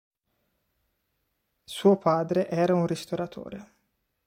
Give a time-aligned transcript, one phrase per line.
[1.63, 3.71] Suo padre era un ristoratore.